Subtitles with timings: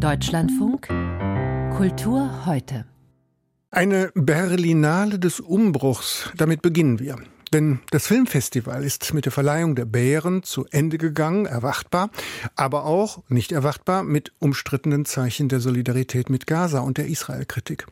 [0.00, 0.88] Deutschlandfunk
[1.76, 2.86] Kultur heute.
[3.70, 7.16] Eine Berlinale des Umbruchs, damit beginnen wir.
[7.52, 12.10] Denn das Filmfestival ist mit der Verleihung der Bären zu Ende gegangen, erwartbar,
[12.54, 17.86] aber auch nicht erwartbar mit umstrittenen Zeichen der Solidarität mit Gaza und der Israel-Kritik.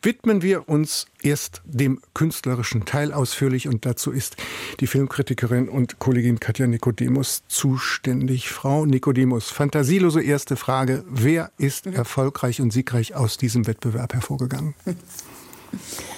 [0.00, 4.36] Widmen wir uns erst dem künstlerischen Teil ausführlich und dazu ist
[4.80, 8.48] die Filmkritikerin und Kollegin Katja Nikodemus zuständig.
[8.48, 11.04] Frau Nikodemus, fantasielose erste Frage.
[11.10, 14.74] Wer ist erfolgreich und siegreich aus diesem Wettbewerb hervorgegangen?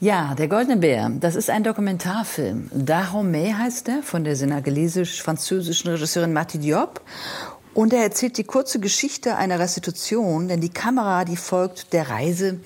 [0.00, 2.68] Ja, der Goldene Bär, das ist ein Dokumentarfilm.
[2.74, 7.00] Dahomey heißt er, von der senegalesisch-französischen Regisseurin Marti Diop.
[7.74, 12.58] Und er erzählt die kurze Geschichte einer Restitution, denn die Kamera, die folgt der Reise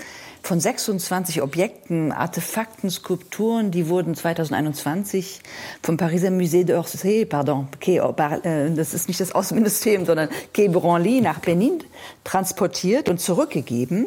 [0.42, 5.40] von 26 Objekten, Artefakten, Skulpturen, die wurden 2021
[5.82, 11.40] vom Pariser Musée d'Orsay, pardon, äh, das ist nicht das Außenministerium, sondern Quai Branly nach
[11.40, 11.84] Benin
[12.24, 14.06] transportiert und zurückgegeben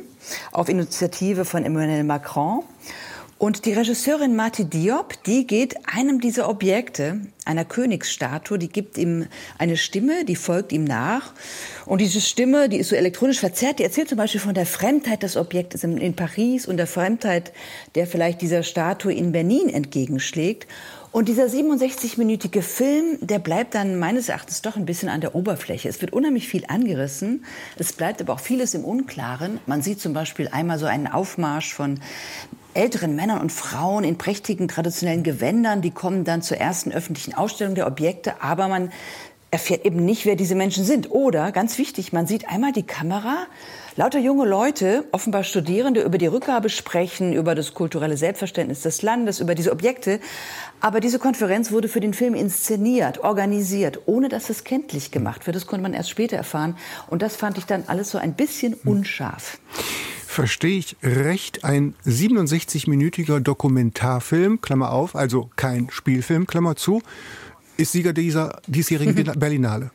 [0.52, 2.64] auf Initiative von Emmanuel Macron.
[3.42, 9.26] Und die Regisseurin Marti Diop, die geht einem dieser Objekte, einer Königsstatue, die gibt ihm
[9.58, 11.34] eine Stimme, die folgt ihm nach.
[11.88, 15.24] Und diese Stimme, die ist so elektronisch verzerrt, die erzählt zum Beispiel von der Fremdheit
[15.24, 17.52] des Objektes in, Paris und der Fremdheit,
[17.96, 20.68] der vielleicht dieser Statue in Berlin entgegenschlägt.
[21.12, 25.90] Und dieser 67-minütige Film, der bleibt dann meines Erachtens doch ein bisschen an der Oberfläche.
[25.90, 27.44] Es wird unheimlich viel angerissen.
[27.76, 29.60] Es bleibt aber auch vieles im Unklaren.
[29.66, 32.00] Man sieht zum Beispiel einmal so einen Aufmarsch von
[32.74, 35.82] älteren Männern und Frauen in prächtigen traditionellen Gewändern.
[35.82, 38.42] Die kommen dann zur ersten öffentlichen Ausstellung der Objekte.
[38.42, 38.92] Aber man
[39.52, 41.12] erfährt eben nicht, wer diese Menschen sind.
[41.12, 43.48] Oder, ganz wichtig, man sieht einmal die Kamera,
[43.98, 49.42] lauter junge Leute, offenbar Studierende, über die Rückgabe sprechen, über das kulturelle Selbstverständnis des Landes,
[49.42, 50.22] über diese Objekte.
[50.80, 55.58] Aber diese Konferenz wurde für den Film inszeniert, organisiert, ohne dass es kenntlich gemacht wird.
[55.58, 56.78] Das konnte man erst später erfahren.
[57.10, 59.60] Und das fand ich dann alles so ein bisschen unscharf.
[60.32, 67.02] Verstehe ich recht, ein 67-minütiger Dokumentarfilm, Klammer auf, also kein Spielfilm, Klammer zu,
[67.76, 69.92] ist Sieger dieser diesjährigen Berlinale.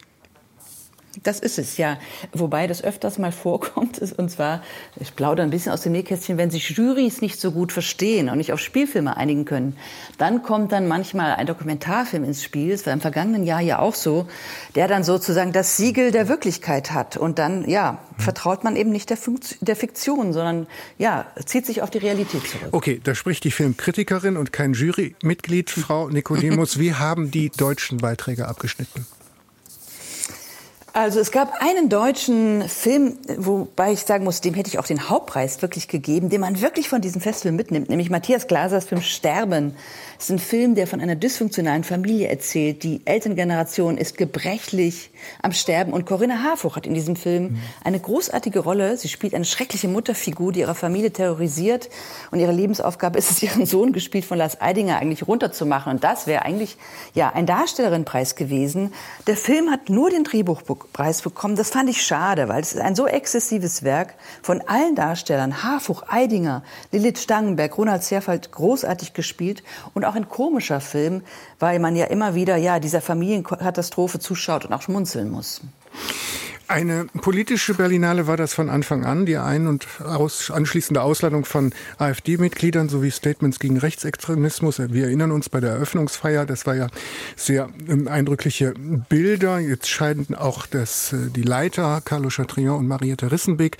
[1.22, 1.99] Das ist es, ja.
[2.32, 4.62] Wobei das öfters mal vorkommt, ist, und zwar,
[5.00, 8.38] ich plaudere ein bisschen aus dem Nähkästchen, wenn sich Jurys nicht so gut verstehen und
[8.38, 9.76] nicht auf Spielfilme einigen können,
[10.19, 13.94] dann kommt dann manchmal ein Dokumentarfilm ins Spiel, das war im vergangenen Jahr ja auch
[13.94, 14.26] so,
[14.75, 17.16] der dann sozusagen das Siegel der Wirklichkeit hat.
[17.16, 20.66] Und dann, ja, vertraut man eben nicht der, Funktion, der Fiktion, sondern,
[20.99, 22.69] ja, zieht sich auf die Realität zurück.
[22.72, 26.78] Okay, da spricht die Filmkritikerin und kein Jurymitglied, Frau Nikodemus.
[26.78, 29.06] Wie haben die deutschen Beiträge abgeschnitten?
[30.97, 35.11] Also es gab einen deutschen Film, wobei ich sagen muss, dem hätte ich auch den
[35.11, 39.75] Hauptpreis wirklich gegeben, den man wirklich von diesem Festival mitnimmt, nämlich Matthias Glasers Film Sterben
[40.19, 42.83] es ist ein Film, der von einer dysfunktionalen Familie erzählt.
[42.85, 45.11] Die Elterngeneration ist gebrechlich
[45.43, 45.93] am Sterben.
[45.93, 48.97] Und Corinna Harfuch hat in diesem Film eine großartige Rolle.
[48.97, 51.91] Sie spielt eine schreckliche Mutterfigur, die ihre Familie terrorisiert.
[52.31, 55.93] Und ihre Lebensaufgabe ist es, ihren Sohn, gespielt von Lars Eidinger, eigentlich runterzumachen.
[55.93, 56.79] Und das wäre eigentlich
[57.12, 58.95] ja ein Darstellerinnenpreis gewesen.
[59.27, 60.25] Der Film hat nur den
[60.97, 61.57] Drehbuchpreis bekommen.
[61.57, 65.63] Das fand ich schade, weil es ist ein so exzessives Werk von allen Darstellern.
[65.63, 69.63] Harfuch, Eidinger, Lilith Stangenberg, Ronald Zerfeld, großartig gespielt.
[69.95, 71.23] Und auch ein komischer Film,
[71.59, 75.61] weil man ja immer wieder ja dieser Familienkatastrophe zuschaut und auch schmunzeln muss.
[76.69, 81.72] Eine politische Berlinale war das von Anfang an, die ein- und aus, anschließende Ausladung von
[81.99, 84.81] AfD-Mitgliedern sowie Statements gegen Rechtsextremismus.
[84.81, 86.88] Wir erinnern uns bei der Eröffnungsfeier, das war ja
[87.37, 88.75] sehr ähm, eindrückliche
[89.09, 89.60] Bilder.
[89.60, 93.78] Jetzt scheiden auch das, äh, die Leiter Carlo Chatrion und Marietta Rissenbeck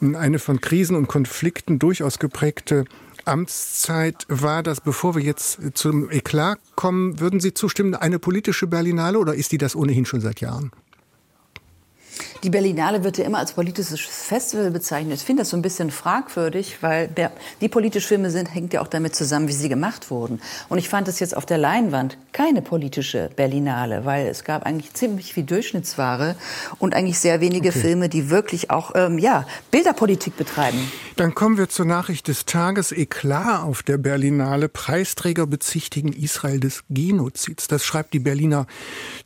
[0.00, 2.84] eine von Krisen und Konflikten durchaus geprägte
[3.24, 9.18] Amtszeit war das, bevor wir jetzt zum Eklat kommen, würden Sie zustimmen, eine politische Berlinale
[9.18, 10.72] oder ist die das ohnehin schon seit Jahren?
[12.42, 15.16] Die Berlinale wird ja immer als politisches Festival bezeichnet.
[15.16, 18.80] Ich finde das so ein bisschen fragwürdig, weil der, die politisch Filme sind, hängt ja
[18.80, 20.40] auch damit zusammen, wie sie gemacht wurden.
[20.68, 24.94] Und ich fand es jetzt auf der Leinwand keine politische Berlinale, weil es gab eigentlich
[24.94, 26.36] ziemlich viel Durchschnittsware
[26.78, 27.80] und eigentlich sehr wenige okay.
[27.80, 30.78] Filme, die wirklich auch ähm, ja, Bilderpolitik betreiben.
[31.16, 32.92] Dann kommen wir zur Nachricht des Tages.
[32.92, 34.68] Eklat auf der Berlinale.
[34.68, 37.66] Preisträger bezichtigen Israel des Genozids.
[37.66, 38.66] Das schreibt die Berliner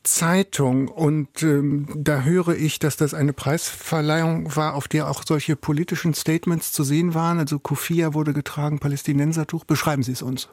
[0.03, 0.89] Zeitung.
[0.89, 6.15] Und ähm, da höre ich, dass das eine Preisverleihung war, auf der auch solche politischen
[6.15, 7.39] Statements zu sehen waren.
[7.39, 9.65] Also Kufia wurde getragen, Palästinensertuch.
[9.65, 10.49] Beschreiben Sie es uns.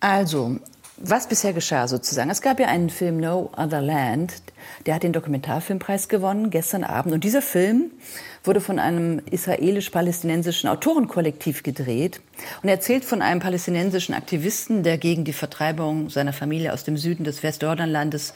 [0.00, 0.58] Also,
[0.96, 2.30] was bisher geschah sozusagen?
[2.30, 4.42] Es gab ja einen Film No Other Land,
[4.86, 7.12] der hat den Dokumentarfilmpreis gewonnen gestern Abend.
[7.12, 7.90] Und dieser Film
[8.46, 12.20] wurde von einem israelisch-palästinensischen Autorenkollektiv gedreht.
[12.62, 16.96] Und er erzählt von einem palästinensischen Aktivisten, der gegen die Vertreibung seiner Familie aus dem
[16.96, 18.34] Süden des Westjordanlandes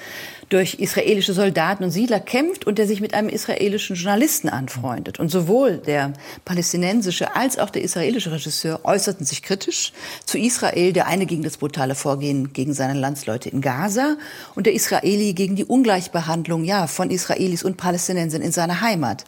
[0.48, 5.20] durch israelische Soldaten und Siedler kämpft und der sich mit einem israelischen Journalisten anfreundet.
[5.20, 6.12] Und sowohl der
[6.44, 9.92] palästinensische als auch der israelische Regisseur äußerten sich kritisch
[10.24, 14.16] zu Israel, der eine gegen das brutale Vorgehen gegen seine Landsleute in Gaza
[14.54, 19.24] und der Israeli gegen die Ungleichbehandlung ja, von Israelis und Palästinensern in seiner Heimat.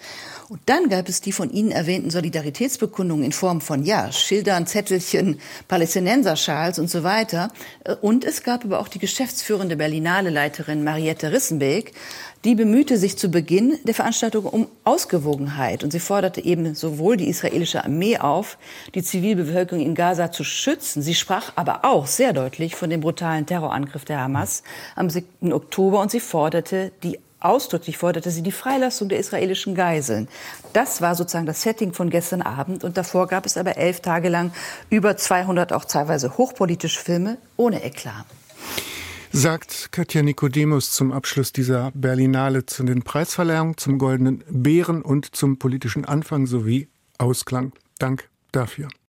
[0.53, 5.41] Und dann gab es die von Ihnen erwähnten Solidaritätsbekundungen in Form von, ja, Schildern, Zettelchen,
[5.67, 7.51] Palästinenserschals und so weiter.
[8.03, 11.95] Und es gab aber auch die geschäftsführende Berlinale-Leiterin Mariette Rissenbeek,
[12.45, 15.85] die bemühte sich zu Beginn der Veranstaltung um Ausgewogenheit.
[15.85, 18.59] Und sie forderte eben sowohl die israelische Armee auf,
[18.95, 21.01] die Zivilbevölkerung in Gaza zu schützen.
[21.01, 24.65] Sie sprach aber auch sehr deutlich von dem brutalen Terrorangriff der Hamas
[24.97, 25.51] am 7.
[25.51, 30.29] Oktober und sie forderte die ausdrücklich forderte sie die Freilassung der israelischen Geiseln.
[30.73, 32.85] Das war sozusagen das Setting von gestern Abend.
[32.85, 34.53] Und davor gab es aber elf Tage lang
[34.91, 38.27] über 200 auch teilweise hochpolitische Filme ohne Eklat.
[39.35, 45.59] Sagt Katja Nikodemus zum Abschluss dieser Berlinale zu den Preisverleihungen, zum Goldenen Bären und zum
[45.59, 47.73] politischen Anfang sowie Ausklang.
[47.99, 48.89] Dank dafür.